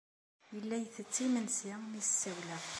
[0.53, 2.63] Yella itett imensi mi as-sawleɣ.